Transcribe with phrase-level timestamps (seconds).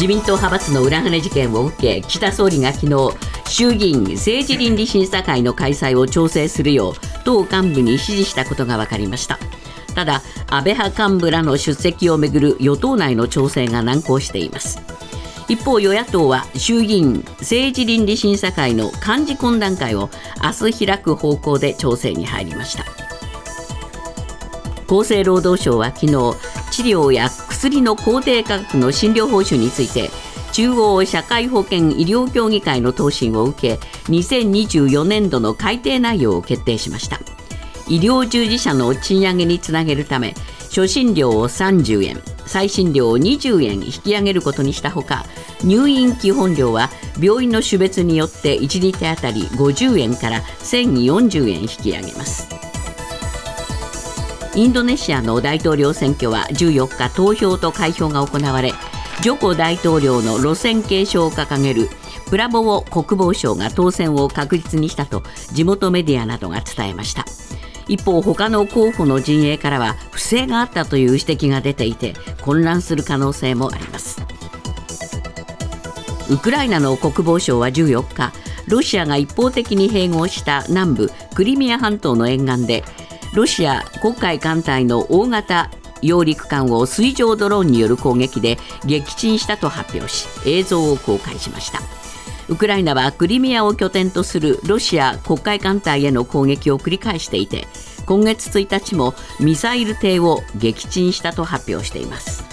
[0.00, 3.10] 自民党派閥の裏金事件を受け岸田総理が昨日
[3.46, 6.94] 衆議院政治倫理審査会の開催を調整するよう
[7.26, 9.38] 党幹部に指示したことが分かりました。
[9.94, 14.80] ただ安倍派幹部らの出席をめぐる与党内の調整が難航しています。
[15.48, 20.08] 一方与野党は衆議院政治倫理審査会の幹事懇談会を
[20.42, 22.86] 明日開く方向で調整に入りました。
[24.86, 26.12] 厚生労働省は昨日
[26.70, 27.28] 治療や
[27.60, 30.08] 薬の公定価格の診療報酬について
[30.52, 37.20] 中央社会保険医療協議会の答申を受け2024年度の改定内容を決定しました。
[37.86, 40.34] 医療従事者の賃上げにつなげるため
[40.68, 45.26] 初診料を30円再診料を20円引き上げることにしたほか
[45.62, 46.88] 入院基本料は
[47.20, 52.48] 病院の種別によって1日当たり50円から1040円引き上げます。
[54.60, 58.74] インドネシアの大統領選挙は14日投票と開票が行われ
[59.22, 61.88] ジョコ大統領の路線継承を掲げる
[62.28, 65.22] プラボオ国防相が当選を確実にしたと
[65.54, 67.24] 地元メディアなどが伝えました。
[67.88, 74.20] 一方他の候補の陣営からは不正があったという指摘が出ていて混乱する可能性もあります。
[76.28, 78.34] ウクライナの国防省は14日
[78.68, 82.84] ロシアが一方的に併合した南部クリミア半島の沿岸で
[83.34, 85.70] ロシア黒海艦隊の大型
[86.02, 91.80] 揚陸艦を水上ドローンによる攻撃で撃沈したと発表し映像を公開しました。
[92.48, 97.68] ウクライナはクリミアを拠点とするロシア黒海艦隊への攻撃を繰り返していて
[98.06, 102.44] 今月1日もミサイル艇を撃沈したと発表しています。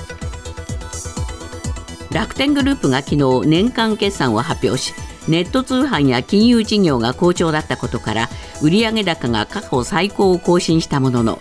[2.11, 4.93] 楽天グループが昨日年間決算を発表し
[5.27, 8.29] ネット通販や金融事業が好調だったことから
[8.61, 11.39] 売上高が過去最高を更新したものの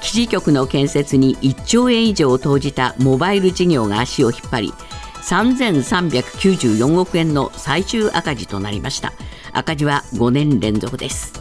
[0.00, 4.74] 基地局の建設に1兆円以上を投じたモバイル事業が足を引っ張り
[5.22, 9.12] 3394億円の最終赤字となりました。
[9.52, 11.32] 赤字は5年連続です。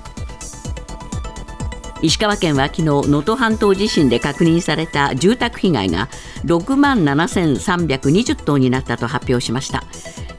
[2.01, 6.07] 石川県は昨日能登半島地震で確認された住宅被害が
[6.45, 9.83] 6万7320棟になったと発表しました。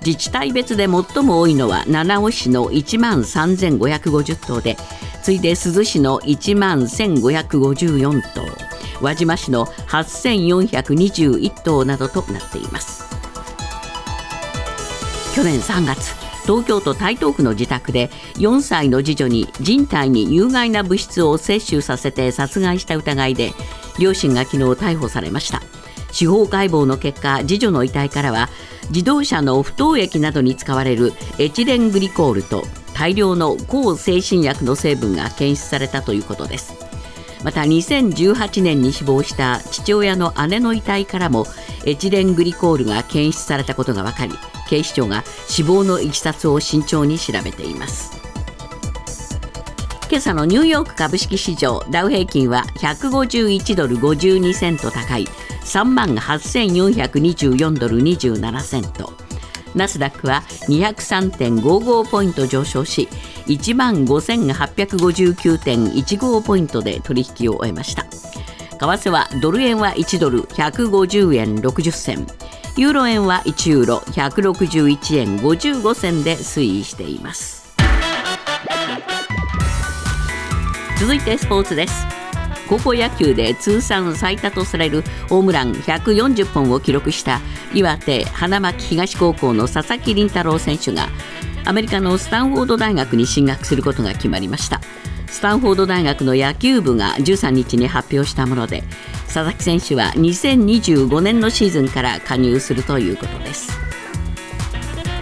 [0.05, 4.77] 自治体別で最も多いのは七尾市の1万3550棟で
[5.23, 8.43] 次いで珠洲市の1万1554棟
[9.01, 13.05] 輪島市の8421棟などとなっています。
[15.35, 23.53] 去年3月東京都台東区の自宅で4歳の次女に人体に有害な物質を摂取させて殺害した疑いで
[23.99, 25.63] 両親が昨日逮捕されました。
[26.13, 28.49] 司法解剖の結果次女の遺体からは
[28.91, 36.75] 自動車の不凍液などに使われるエチレングリコールと大量の抗精神薬の成分が検出されたということです。
[37.43, 41.47] また2018年に死亡した父親の姉の遺体からも
[41.87, 44.35] エチレングリコールが検出されたことが分かり
[44.69, 48.21] 警視庁が死亡のいきさつを慎重に調べています。
[50.11, 55.29] 今朝のニューヨーク株式市場ダウ平均は151ドル52セント高い。
[55.71, 59.13] 3万8424ドル27セント。
[59.77, 63.09] ナスダックは203.55ポイント上昇し
[63.47, 68.03] 1万5859.15ポイントで取引を終えました。
[68.03, 68.09] 為
[68.79, 72.27] 替はドル円は1ドル150円60銭
[72.77, 77.77] ユーロ円は1ユーロ161円55銭で推移しています。
[80.99, 82.20] 続いてスポーツです。
[82.71, 87.41] 高校野球で通算最多とされるホームラン140本を記録した
[87.75, 91.09] 岩手花巻東高校の佐々木麟太郎選手が
[91.65, 94.81] アメリカのスタンフォード大学に進学することが決まりました。
[95.27, 98.83] スタンフォード大学の野球部が13日に発表したもので
[99.27, 103.90] 佐々木選手は2025年のシーズンから加入するということです。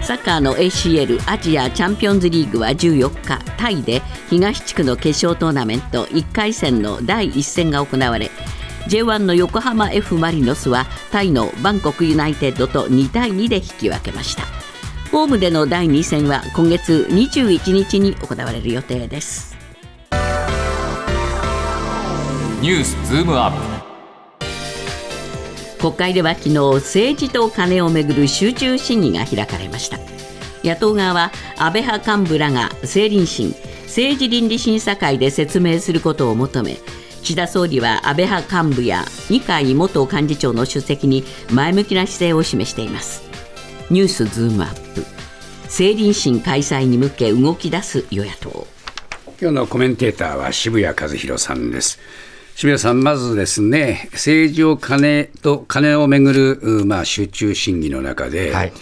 [0.09, 8.31] サッカーの ACL アジアチャンピオンズリーグは14日タイで東地区の決勝トーナメント1回戦の第1戦が行われ
[8.89, 14.45] J1 の横浜 F・ マリノスはタイのバンコクユナイテッドと2対2で引き分けました。
[15.13, 19.59] ホームでの第2戦は今月21日に行われる予定です。
[22.63, 23.78] ニュースズームアップ。
[25.79, 29.99] 国会では昨日政治と金をめぐる集中審議が開かれました。
[30.65, 33.55] 野党側は安倍派幹部らが政倫審
[33.85, 36.77] 政治倫理審査会で説明することを求め
[37.23, 43.23] 岸田総理は安倍派幹部や二階元幹事長の出席に前向きな姿勢を示しています。
[43.91, 45.05] ニュースズームアップ。
[45.65, 48.67] 政倫審開催に向け動き出す与野党。
[49.41, 51.99] 今日のコメンテーターは渋谷和弘さんです。
[52.59, 58.73] 渋谷さん、まずですね、政治を金と金をめぐる、うまあ、集中審議の中で、はい。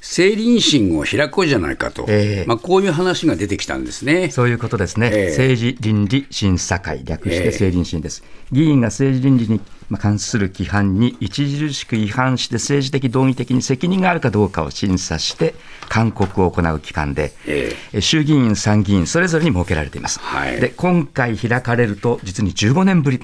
[0.00, 2.46] 政倫審を開こうじゃないかと、ええ。
[2.46, 4.30] まあ、こういう話が出てきたんですね。
[4.30, 5.28] そういうことですね、ええ。
[5.30, 7.40] 政治倫理審査会、略しええ。
[7.40, 8.22] て政倫審です。
[8.52, 15.54] 議員が政治倫理にまあ関する規範に著しく違反して、政治的、道義的に責任があるかどうかを審査して、
[15.88, 18.00] 勧告を行う機関で、ええ。
[18.00, 20.18] 衆議院、参議院、それぞれに設けられています。
[20.20, 20.60] はい。
[20.60, 23.20] で今回開かれると、実に15年ぶり、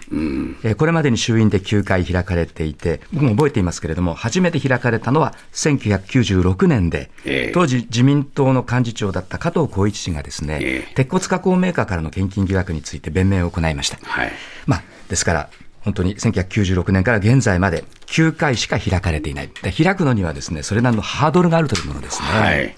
[0.62, 7.52] えーこれまでに衆院で9回開かれていて、僕も覚えていますけれども、初めて開かれたのは1996年で、ええ。
[7.52, 10.94] 当時、自民党の幹事長だった加藤浩一氏がですね、ええ。
[10.94, 13.98] 鉄骨加工メーカーからの献金疑惑について弁明を行いました。
[14.02, 14.32] はい。
[14.66, 19.50] まあ、ですから、本当に1996年から現在まで9回しか開かれていない。
[19.62, 22.28] で開くのにはですね、それなりのハードルがあるというものですね。
[22.28, 22.76] はい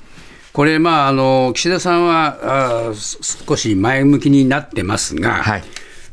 [0.52, 5.62] これ、まあ、あの岸田さんはあ少し前向きになってますが、はい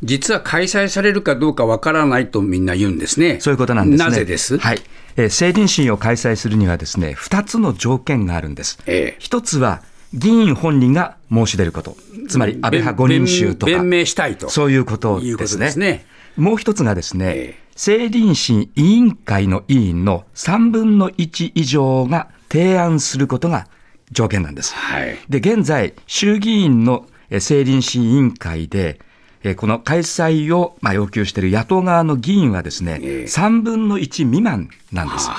[0.01, 3.39] 実は開催されるかどうかわからないとみんな言うんですね。
[3.41, 4.09] そういうことなんですね。
[4.09, 4.79] なぜです、はい。
[5.17, 8.79] えー政倫審を開催するにはですね、2つの条件があるんです。
[8.85, 9.81] ええ一つは、
[10.13, 11.97] 議員本人が申し出ること。
[12.29, 13.71] つまり、安倍派5人衆とか。
[13.71, 16.05] 弁弁明したいとそういうこということですね。
[16.39, 17.69] もう一つがですね、ええ。
[17.73, 23.67] 政倫審委員会の委員の3分の1以上が提案することが
[24.11, 24.73] 条件なんです。
[24.73, 25.17] はい。
[25.29, 28.99] で、現在、衆議院のえー政倫審委員会で、
[29.43, 33.23] えーこの開催をまあ要求している野党側の議員はですね、ええ。
[33.25, 35.29] 3分の1未満なんです。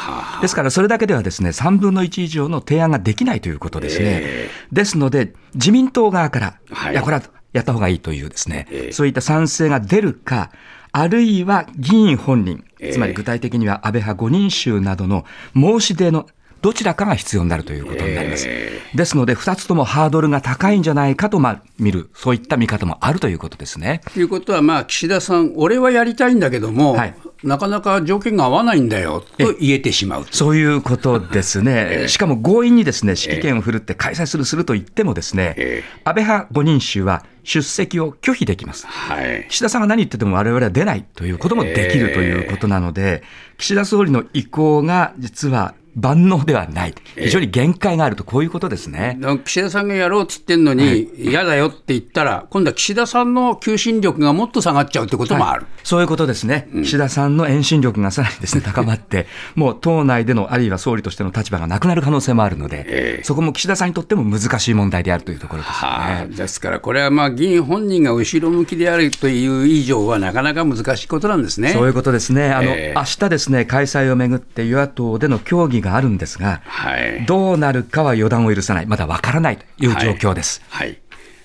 [0.41, 4.05] ですから、それだけではですね、3分の1以上の提案ができないということですね。
[4.23, 4.51] え。
[4.73, 6.93] ですので、自民党側から、はい。
[6.93, 8.93] い、や、これはやった方がいいというですね、ええ。
[8.93, 10.51] そういった賛成が出るか、
[10.93, 16.27] あるいは議員本人、ええつまり具体的には安倍派5人衆などの申し出の
[16.63, 18.47] どちらかが必要になるということになります。
[18.49, 24.01] えですので、2つともハードルが高いんじゃないかと、まあ、見る、そういった見方もあるということですね。
[24.13, 32.07] ということは、まあ、岸田さん、俺はやりたいんだけども、はいなかなか条件が合わないんだよと言えてしまうとそういうことですね。
[32.09, 38.87] しかも強引にですね、指揮権を振るって開催するすると言ってもですねえ、安倍派5人衆は出席を拒否できます。
[38.87, 43.25] はい、岸田さんが何言ってても我々は出ないということもできるということなので、
[43.59, 46.95] 岸田総理の意向が実は万能ではない。
[47.17, 49.17] 非常に限界があると、こういうことですね。
[49.21, 55.67] だから岸田さんがやろうって言ってるのに、嫌だよって言ったら、今度は岸田さんの求心力がもっと下がっちゃうってこともある。
[55.83, 56.69] そういうことですね。
[56.73, 66.37] 岸田さんの遠心力がさらにですね、 高まって、もう党内での、あるいは総理としての立場がなくなる可能性もあるので、ええそこも岸田さんにとっても難しい問題であるというところですね。
[66.37, 71.73] ですから、これはまあ議員本人が後ろ向きであるという以上は、なかなか難しいことなんですね。
[71.73, 72.51] そういうことですね。
[72.51, 80.63] あの、ええ明日ですね、開催をめぐって与野党での協議があるんですが、はい、どうなるかは予断を許さない、まだわからないという状況です。
[80.69, 80.99] はい。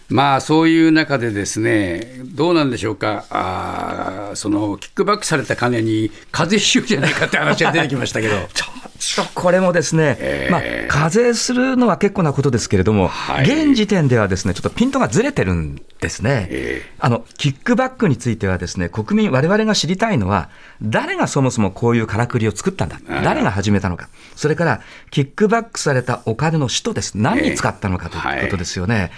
[0.09, 16.47] まあそういう中でですね、どうなんでしょうか、あーそのキックバックされた金に課税しようじゃないかって話が出てきましたけど、 ちょっとこれもですね、ええまあ、課税するのは結構なことですけれども、はい現時点ではですね、ちょっとピントがずれてるんですね。
[16.49, 20.49] えあの、キックバックについてはですね、国民、我々が知りたいのは、
[20.81, 22.99] 誰がそもそもこういうからくりを作ったんだ。
[23.23, 24.09] 誰が始めたのか。
[24.35, 24.81] それから、
[25.11, 27.13] キックバックされたお金の使途です。
[27.15, 29.11] 何に使ったのかということですよね。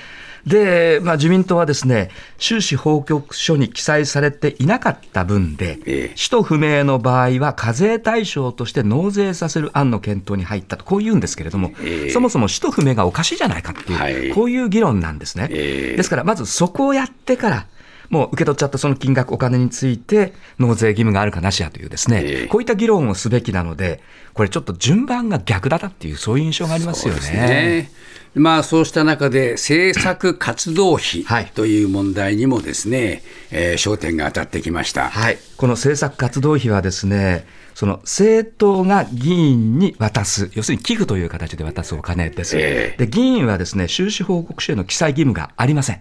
[0.48, 6.12] で、まあ、自民党はですね、収支報告書に記載されていなかった分で、ええ。
[6.16, 12.10] 使途不明の場合は課税対象として納税させる案の検討に入ったと、こう言うんですけれども、ええ。
[12.12, 14.30] そもそも使途不明がおかしいじゃないかっていう、はい。
[14.32, 15.50] こういう議論なんですね。
[15.52, 15.98] ええ。
[15.98, 17.68] ですから、まずそこをやってから、
[18.10, 24.02] もう受け取っちゃったその金額、お金について、納税義務があるかなしやというですね、ええこういった議論をすべきなので、
[24.34, 27.92] これちょっと順番が逆だったっていう、そういう印象がありますよね。
[28.36, 35.10] まあそうした中で、政策活動費はいという問題にもですね、えー焦点が当たってきました。
[35.10, 42.58] はい、この政策活動費はですね、その政党が議員に渡す、要するに寄付という形で渡すお金です。
[42.58, 46.00] ええで議員はですね、収支報告書への記載義務がありません。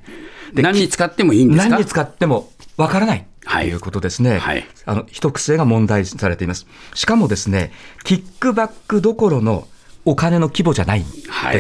[0.57, 1.69] で何に使ってもいいんですか？
[1.71, 3.27] 何に使ってもわからない。
[3.43, 4.39] とはいいうことですね。
[4.39, 6.67] はいあの、一癖が問題されています。
[6.95, 7.71] しかもですね、
[8.03, 9.69] キックバックどころの
[10.05, 11.11] お金の規模じゃないんで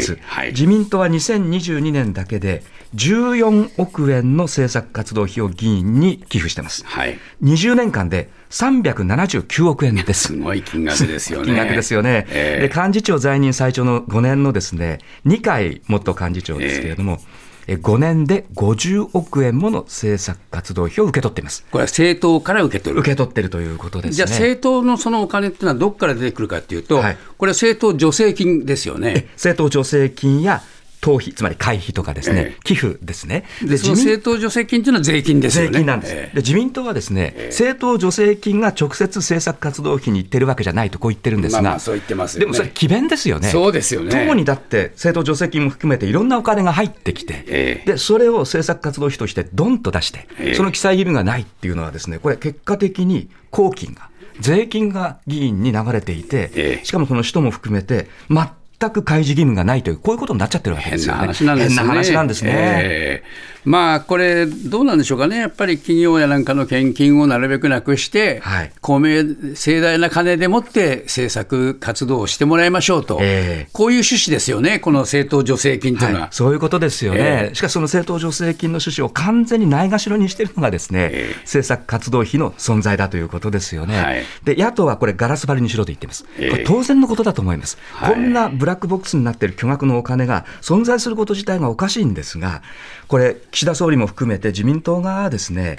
[0.00, 0.12] す。
[0.12, 6.84] はいはい自民党は2022年だけで14億円の政策活動費を議員に寄付してます。
[6.84, 10.28] はい、20年間で379億円です。
[10.28, 11.46] すごい金額ですよね。
[11.46, 17.24] 金額ですよね、ええで幹事長在任最長の5年のですね2回元幹事長ですけれども、え
[17.66, 21.64] 5年で50億円もの政策活動費を受け取っています。
[21.70, 23.00] これは政党から受け取る。
[23.00, 24.16] 受け取ってるということですね。
[24.16, 29.28] じゃあ政党のそのお金っていうのはどこから出てくるかっていうと、はいこれは政党助成金ですよね。
[29.32, 30.62] 政党助成金や
[31.06, 33.44] 党費、つまり会費とかですね、え寄付ですね。
[33.62, 35.68] で政党助成金というのは税金ですよね。
[35.68, 42.46] 税金なんです、えで自民党はですね、政党助成金が直接政策活動費に行ってるわけじゃないとこう言ってるんですが、まあまあそう言ってますよね。
[42.46, 44.26] でもそれ、詭弁ですよね、そうですよね。
[44.26, 47.92] 党にだって政党助成金も含めていろんなお金が入ってきて、ええ。
[47.92, 50.54] でそれを政策活動費としてどんと出して、ええ。
[50.54, 54.10] その記載義務がないっていうのは、ですねこれ、結果的に公金が、
[54.40, 56.84] 税金が議員に流れていて、ええ。
[56.84, 58.56] しかもその使途も含めて、全
[58.90, 61.34] く開示義務がないという、こういうことになっちゃってるわけですよね。
[61.34, 62.50] 変な話なんですね。
[62.52, 68.72] ええまあこれ、どうなんでしょうかね、やっぱり企業やなんかの献金をなるべくなくして、はい。
[68.80, 69.24] 公明、
[69.56, 73.68] 盛大な金でもって政策活動をしてもらいましょうと、ええ。
[73.72, 76.20] こういう趣旨ですよね、この政党助成金というのは。
[76.22, 77.54] はい、そういうことですよね、ええ。
[77.56, 81.34] しかしその政党助成金の趣旨を完全にないがしろにしているのがですね、ええ。
[81.40, 84.00] 政策活動費の存在だということですよね。
[84.00, 84.22] はい。
[84.44, 86.50] で野党はこれ、ガラス張りにしろと言っています、ええ。
[86.50, 88.14] これ当然のことだと思います、はい。
[88.14, 92.62] こんなブラックボックスになっている巨額のお金が存在すること自体がおかしいんですが、
[93.08, 95.78] これ、岸田総理も含めて自民党側はですね、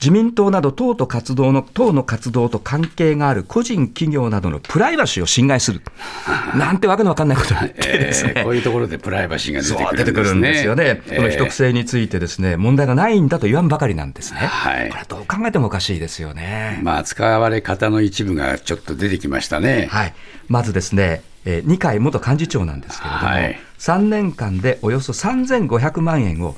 [0.00, 5.82] 自民党など党と活動の党の活動と関係がある個人企業などのプライバシーを侵害する、
[6.56, 10.52] なんてわけのわかんないことってですね、ええこういうところでプライバシーが出てそうく出てくるんるんですね。
[10.54, 11.16] ですよね、ええ。
[11.16, 14.88] この秘匿性についてですね問題がないんだと言わんばかりなんですね、はい。
[14.88, 16.80] これはどう考えてもおかしいですよね。
[16.82, 19.88] まあ、使われ方の一部がちょっと出てきましたね。
[19.90, 20.14] はい、
[20.48, 23.58] まずですね、えー二階元幹事長なんですけれども、はい。
[23.78, 26.56] 3年間でおよそ3500万円を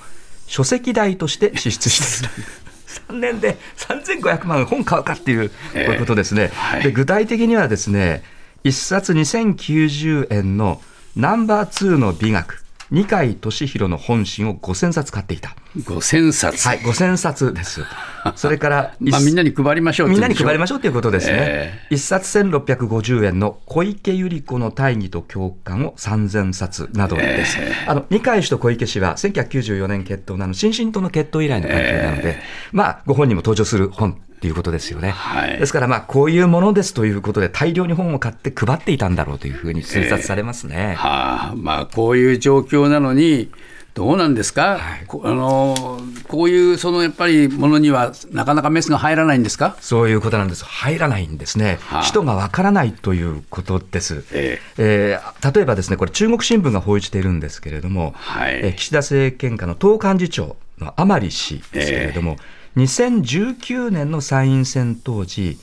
[0.51, 2.45] 書籍代として支出している。
[3.09, 6.83] 3年で3500万円本買うかっていう、こういうことですね、はい。
[6.83, 8.25] で具体的にはですね
[8.65, 10.83] 1冊2090円の
[11.15, 15.55] ナンバー2の美学二階俊博の本心を5000冊買っていた。
[15.77, 16.67] 5000冊。
[16.67, 17.83] はい、5000冊です。
[18.35, 21.37] それから、まあ、みんなに配りましょうみんなに配りまししょうということですね。
[21.39, 27.59] え一冊1650円の小池百合子の大義と共感を3000冊などです。
[27.87, 32.39] あの、二階氏と小池氏は1994年決闘なの、新進党の決闘以来の関係なので、
[32.73, 35.11] まあ、ご本人も登場する本っていうことですよね。
[35.11, 40.95] はいですから、まあ、こういうものですということで、大量に本を買って配っていたんだろうというふうに推察されますね。
[40.97, 43.51] はあ、まあ、こういう状況なのに、
[43.93, 44.79] どうなんですか、
[45.09, 49.77] こあのこういうそのやっぱりものにはなかなかメスが入らないんですか？
[49.81, 50.65] そういうことなんです。
[50.65, 51.79] 入らないんですね。
[51.83, 54.25] はあ人がわからないということです。
[54.33, 62.37] ええー例えばですね、これ中国新聞が報じているんですけれども、はいえー岸田政権下の党幹事長の甘利氏ですけれども、
[62.77, 65.59] 2019年の参院選当時、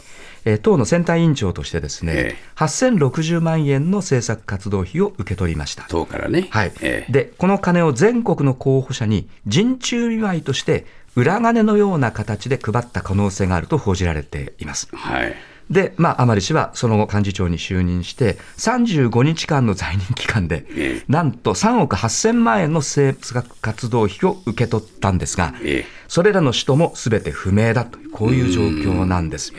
[0.45, 5.83] えー党の選対委員長としてですね、え8060万円の政策活動費を受け取りました。
[5.89, 6.47] 党からね。
[6.51, 10.85] はいええでこの金を全国の候補者に陣中見舞いとして
[11.15, 14.87] 裏金のような形で配った可能性があると報じられています。
[14.93, 15.35] はい
[15.69, 29.53] で、まあ、甘利氏はその後幹事長に就任して、35日間の在任期間でえ、なんと3億8000万円の政策活動費を受け取ったんですが、えそれらの使途もすべて不明だとこういう状況なんです。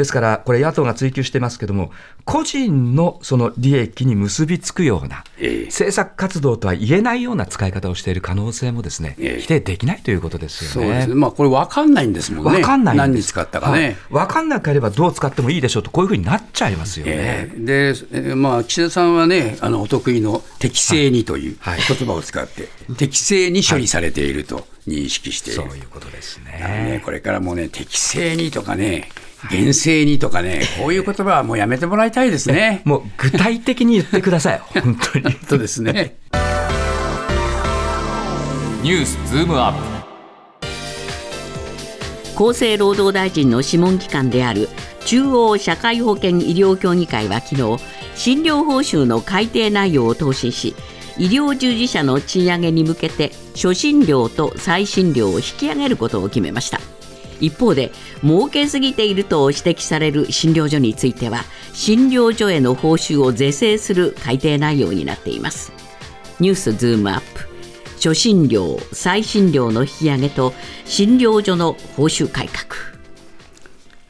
[0.00, 1.92] ええですから、これ、野党が追及してますけども、
[2.24, 10.88] 個人のその利益に結びつくような、ええ政策活動とは言えないような使い方をしている可能性もですね、ええ否定できないということですよね。
[10.88, 13.84] そうですね、まあ、これ分かんないんですもんね、わかんない何に使ったかね。
[13.84, 17.12] はいわかんなければどう使ってもいいでしょうと、こういうふうになっちゃいますよね。
[17.14, 25.62] ええで、えーまあ、岸田さんはね、あのお得意の適正にというはい言葉を使って、適正に処理されていると認識している。
[25.62, 27.02] そういうことですねね。
[27.04, 29.08] これからもうね、適正にとかね、
[29.48, 32.82] 厳正にとかね、 こういう言葉はもうやめてもらいたいですね。
[32.84, 35.36] もう具体的に言ってください、 本当に。
[35.48, 36.16] そうですね。
[38.82, 40.00] ニュースズームアップ
[42.50, 44.70] 厚生労働大臣の諮問機関である
[45.04, 47.62] 中央社会保険医療協議会は昨日
[48.14, 50.74] 診療報酬の改定内容を答申し
[51.18, 56.80] 医療従事者の賃上げに向けて初診料と再診料を引き上げることを決めました
[57.40, 57.92] 一方で
[58.22, 65.72] 儲けすぎていると指摘される診療所については診療所への報酬を是正する改定内容になっています。
[66.38, 67.48] ニュースズームアップ。
[67.96, 70.54] 初診料再診料の引き上げと
[70.86, 72.80] 診療所の報酬改革。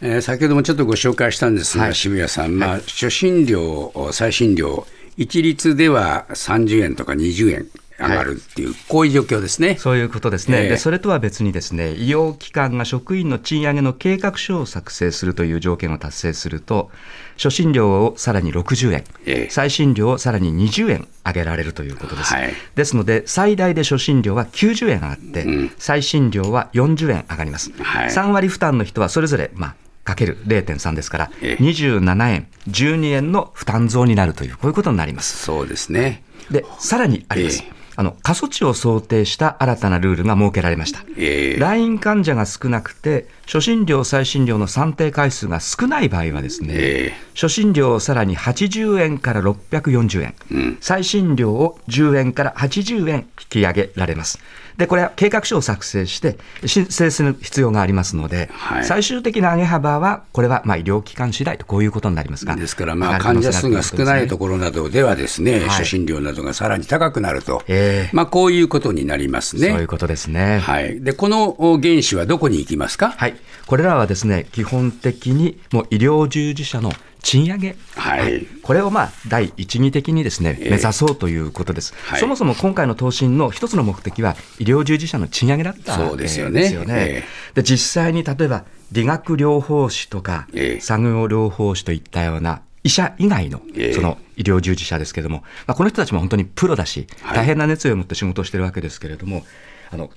[0.00, 1.94] えー先ほどもちょっとご紹介したんですが、はい。
[1.94, 7.66] 渋谷さん、まあ、初診料、再診料、一律では30円とか20円
[8.00, 9.76] 上がるっていう、こういう状況ですね。
[9.78, 10.68] そういうことですね、ええ。
[10.70, 16.90] でそれとは別にですね医療機関が職員の賃上げの計画書を作成するという条件を達成すると
[17.36, 19.50] 初診料をさらに60円、ええ。
[19.50, 22.52] 再診料をさらに20円上げられるということです、はい。
[22.74, 25.70] ですので最大で初診料は90円上がって、うん。
[25.78, 28.08] 再診料は40円上がります、はい。
[28.08, 31.62] 3割負担の人はそれぞれ、まあ、かける0.3ですから、ええ。
[31.62, 35.44] 27円、12円の負担増になるという、こういうことになります。
[35.44, 36.22] そうですね。
[36.50, 37.62] で、さらにあります。
[37.62, 41.00] ええあの過疎地を想定した新たなルールが設けられました。
[41.18, 54.38] えー来院患者が少なくて、初診料、再診料の算定回数が少ない場合はですね、え初診料をさらに80円から640円、うん再診料を10円から80円引き上げられます。
[54.80, 62.56] で、これは計画書を作成して申請する必要がありますので、はい最終的な上げ幅は、これはまあ医療機関次第とこういうことになりますが。
[62.56, 69.68] ですから、まあ、患者数が少ないとこころなどではですね、はい初診料などがさらに高くなると、ええまあ、こういうことになりますね。
[69.68, 70.58] そういうことですね。
[70.58, 76.90] はい、でこのお原資はどこに行きますか、はい、これらはですね基本的にもう医療従事者の
[77.22, 78.46] 賃上げ、はい。
[78.62, 80.70] これをまあ第一義的にですねええ。
[80.70, 82.20] 目指そうということです、はい。
[82.20, 86.64] そもそも今回の答申の一つの目的は医療従事者の賃上げだったそうですよね。
[86.64, 87.24] えーでねえ。
[87.54, 90.80] で実際に例えば理学療法士とかええ。
[90.80, 93.92] 作業療法士といったような医者以外のええ。
[93.92, 97.36] その医療従事者ですけれども、まあ、この人たちも本当にプロだし、はい。
[97.36, 99.44] 大変な熱意を持って仕事をしてるわけですけれども、
[99.90, 100.10] あの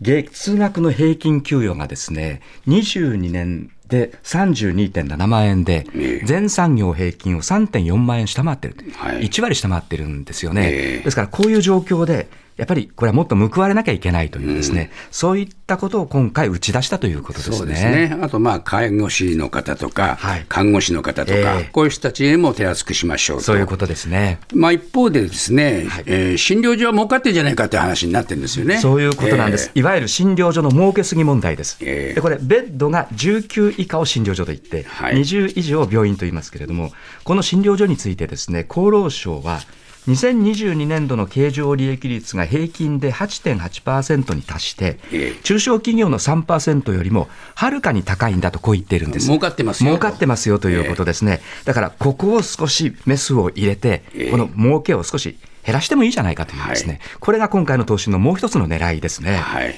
[0.00, 9.22] 月額の平均給与がですね、22年で32.7万円でええ、全産業平均を3.4万円下回ってる、はい。
[9.22, 10.68] 1割下回ってるんですよね。
[10.70, 11.04] ええ。
[11.04, 12.28] ですからこういう状況で、
[12.58, 17.56] やっぱりこれはもっと報われなきゃいけないというですね、そういったことを今回打ち出したということですね。
[17.56, 23.44] そうですねあと、まあ、介護士の方とか、はい看護師の方とか、ええこういう人たちへも手厚くしましょうと。
[23.44, 24.40] そういうことですね。
[24.52, 28.78] まあ、一方でですね、えー診療所は儲かってるんじゃないかって話になってるんですよね。
[28.78, 31.78] そういうことなんです、いわゆる診療所の儲けすぎ問題です。
[31.80, 36.92] ええでこれ、ベッドが19以下を診療所と言って、はい20以上を病院と言いますけれども、
[37.24, 39.60] この診療所についてですね、厚労省は、
[40.08, 49.26] 2022年度の経常利益率が平均で8.8%に達して、ええ中小企業の3%よりもはるかに高いんだとこう言っているんです。
[49.26, 51.40] 儲かってますよ儲かってますよということですね。
[51.64, 59.36] だから、ここを少しメスを入れてええ、この儲けを少し減らしてもいいじゃないかというですね、はいこれが今回の投資のもう一つの狙いですね。
[59.36, 59.74] はい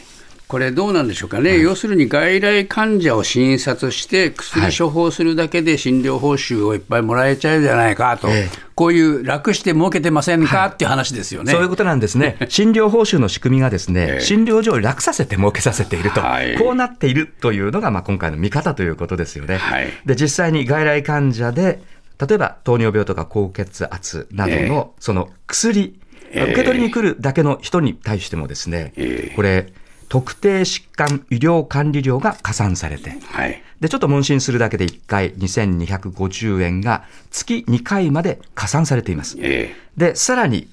[0.50, 4.76] これどうなんでしょうかね、要するに外来患者を診察して、薬はい。
[4.76, 8.70] 処方するだけで診療報酬をいっぱいもらえちゃうじゃないかと、ええ。
[8.74, 11.52] こういう楽して儲けてませんか、っていう話ですよね。
[11.52, 12.36] そういうことなんですね。
[12.50, 14.20] 診療報酬の仕組みがですね、ええ。
[14.22, 16.58] 診療所を楽させて儲けさせていると、はい。
[16.58, 19.58] こうなっているというのが、まあ、今回の見方ということですよね。
[19.58, 19.92] はい。
[20.04, 21.80] で、実際に外来患者で、
[22.18, 26.00] 例えば糖尿病とか高血圧などえのその薬、
[26.32, 26.42] ええ。
[26.50, 29.36] 受け取りに来るだけの人に対してもですね、ええ。
[29.36, 29.72] これ、
[30.10, 33.62] 特定疾患医療管理料が加算されて、はい。
[33.78, 39.36] で、ちょっと問診するだけで1回2250円が月2回まで加算されています。
[39.40, 40.68] えで、さらに、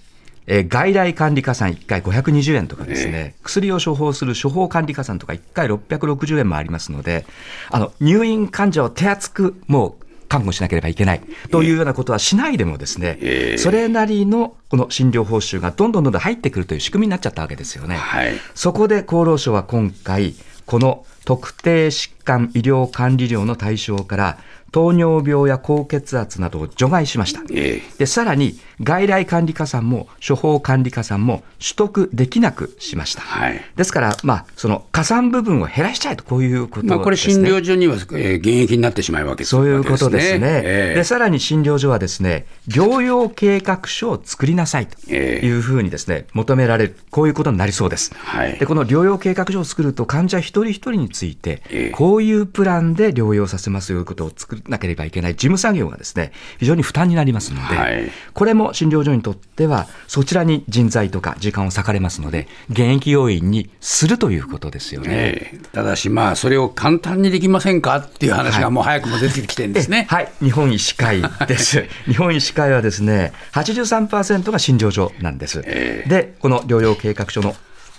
[0.48, 7.26] えー外来管理加算1回520円とかですね、薬を処方する処方管理加算とか1回660円もありますので、
[7.70, 17.96] あの、入院患者を手厚くもう看護しなければいけないというようなことはしないでもですね、ええそれなりのこの診療報酬がどんどんどんどん入ってくるという仕組みになっちゃったわけですよね。
[17.96, 20.36] はいそこで厚労省は今回、
[20.66, 24.38] この特定疾患医療管理料の対象から、
[24.72, 27.42] 糖尿病や高血圧などを除外しました。
[27.52, 33.22] えで、さらに、外来管理加算も処方管理加算も取得できなくしました。
[33.22, 36.96] はいですから、まあ、その加算部分を減らしちゃえと、こういうことですね。
[36.96, 40.62] まあ、これ、診療所には、えー現役になってしまうわけですそういうことですね。
[40.64, 48.14] ええで、さらに診療所はですね、療養計画書を作りなさいとええいうふうにですね、求められる、こういうことになりそうです。
[48.16, 65.08] はいで、この療養計画書を作ると、患者一人一人についてええ、こういうプランで療養させますよということを作らなければいけない事務作業がですね、非常に負担になりますので、はいこれも診療所にとっては、そちらに人材とか時間を割かれますので、現役要員にするということですよね。
[65.10, 70.08] ええただし、まあ、それを簡単にできませんかっていう話がもう早くも出てきてるんですね。
[70.10, 71.86] はい、日本医師会です。
[72.06, 75.62] 日本医師会はですね、83%が診療所なんです。
[75.66, 77.56] ええで、この療養計画書の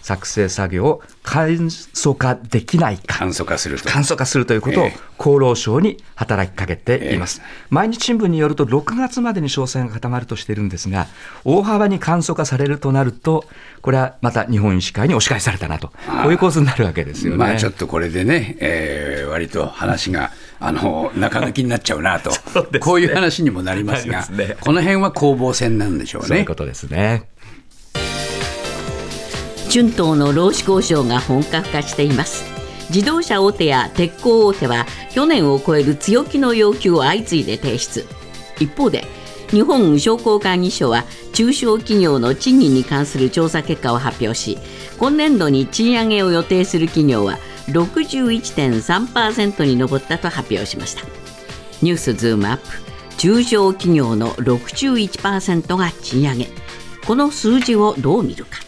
[0.09, 3.19] 作成作業を簡素化できないか。
[3.19, 3.89] 簡素化すると。
[3.91, 7.43] 簡素化するということをええ厚労省に働きかけています。
[7.71, 11.09] 毎日新聞によると6月までに詳細が固まるとしているんですが、
[11.45, 13.45] 大幅に簡素化されるとなると、
[13.83, 15.89] これはまた日本医師会に押し返されたなと、
[16.23, 17.37] こういう構図になるわけですよね。
[17.37, 22.31] まあちょっとこれでね、えー割と話があの中抜きになっちゃうなと、
[22.73, 26.55] ねこういう話にもなりますが、ねこの辺は攻防戦なんでしょうねそういうこ。
[26.55, 27.29] とですね。
[29.71, 32.45] 春闘の労使交渉が本格化しています。
[32.91, 38.07] 自動車大手や鉄鋼大手は去年を超える強気の要求を相次いで提出。
[38.59, 39.05] 一方で
[39.51, 44.59] 日本商工会議所は中小企業の賃金に関する調査結果を発表し
[44.99, 51.03] 今年度に賃上げを予定する企業は61.3%に上ったと発表しました。
[51.83, 52.65] ニュースズームアップ
[53.19, 56.49] 中小企業の61%が賃上げ。
[57.07, 58.68] この数字をどう見るか。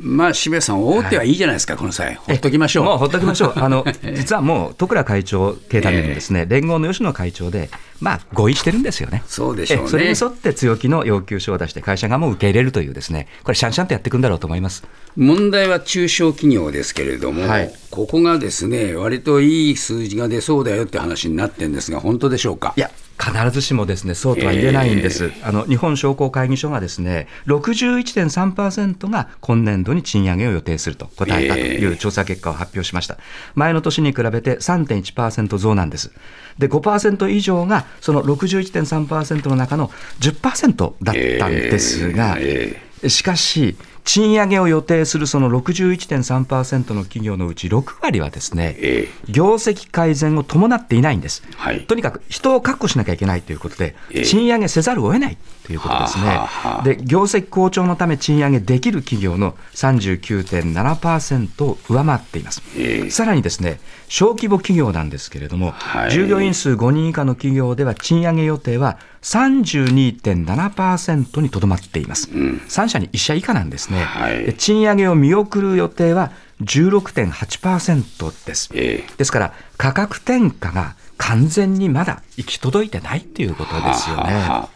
[0.00, 2.84] まあ、渋谷さん、大手はいいじゃないですか、この際、ほっときましょう。
[2.84, 3.52] もうほっときましょう。
[3.56, 3.84] あの、
[4.14, 7.68] 実はもう、戸倉会長経ためにですね、連合の吉野会長で、
[8.00, 9.22] まあ、合意してるんですよね。
[9.26, 14.84] そうでしょうねえそれに沿って強気の要求書を出して、会社側も受け入れるというですね、これ、シャンシャンとやっていくんだろうと思います。
[15.16, 22.74] 問題は中小企業ですけれども、はいここがですね、割といい数字が出そうだよって話になってるんですが、本当でしょうか？
[22.76, 25.32] いや、必ずしもですね、そうとは言えないんです。
[25.42, 33.18] あの、日本商工会議所がですね、61.3%が今年度に賃上げを予定すると答えたという調査結果を発表しました。
[33.54, 36.12] 前の年に比べて3.1%増なんです。
[36.58, 43.76] で、5%以上がその61.3%の中の10%だったんですが、えしかし、
[44.08, 51.42] 賃上げを予定するその61.3%の企業のうち6割はですね、え業績改善を伴っていないんです。
[51.56, 56.40] はいとにかく人を確保しなきゃいけないということで、ええ賃上げせざるを得ないということですね。
[56.84, 62.62] で、業績好調のため賃上げできる企業の39.7%を上回っています。
[62.78, 72.30] ええさらにですね、小規模企業なんですけれども、はい従業員数5人以下の企業では賃上げ予定は32.7%にとどまっています。
[72.30, 74.00] 3社に1社以下なんですね。
[74.00, 78.70] はいで賃上げを見送る予定は16.8%です。
[78.74, 84.22] ええですから、価格転嫁が完全にまだ行き届いてないっていうことですよね。
[84.22, 84.68] はあはあ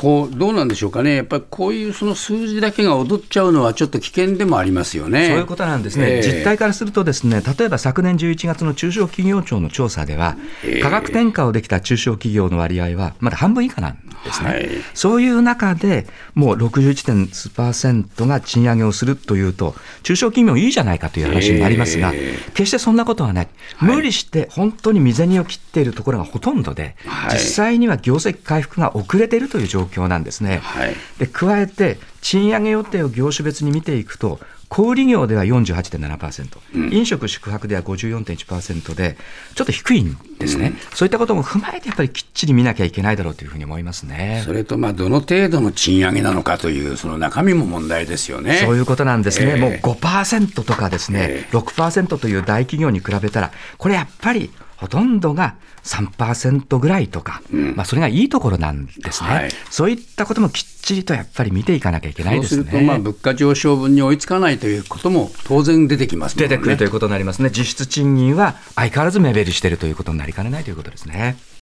[0.00, 5.28] こうどうなんでしょうかね、やっぱりこういうその数字だけが踊っちゃうのは、ちょっと危険でもありますよね。
[5.28, 6.22] そういうことなんですね、ええ。
[6.22, 10.80] 実態からすると、ですね例えば昨年11月の中小企業庁の調査では、ええ。
[10.80, 14.70] 価格転嫁をできた中小企業の割合はまだ半分以下なんですね、はい。
[14.94, 17.28] そういう中で、もう 61.
[17.30, 22.50] 数%が賃上げをするというと、中小企業いいじゃないかという話になりますが、ええ。
[22.54, 23.48] 決してそんなことはない、
[23.82, 27.38] 無理して本当に未銭を切っているところがほとんどで、はい。
[27.38, 30.60] 実際には業績回復が遅れているという状況なんですね。
[30.62, 30.94] はい。
[31.18, 39.16] で加えて、賃上げ予定を業種別に見ていくと、小売業では48.7%、飲食・宿泊では54.1%で、
[39.56, 44.42] ちょっと低いんですね、そういったことも踏まえて、やっぱりきっちり見なきゃいけないだろうというふうに思いますね。
[44.46, 48.58] それと、まあ、どの程度の賃上げなのかという、その中身も問題ですよね。
[48.64, 49.60] そういうことなんですね、ええ。
[49.60, 51.56] もう5%とかですね、ええ。
[51.56, 62.62] 6%という大企業に比べたら、これやっぱりほとんどが3%ぐらいとか、まあ、それがいいところなんですね、はいそういったこともきっちりとやっぱり見ていかなきゃいけないですね。
[62.62, 66.48] そうすると、まあ、物価上昇分に追いつかないということも当然出てきますね。
[66.48, 71.36] 出てくるということになりますね、実質賃金は相変わらず目減りしているということになりかねないということですね。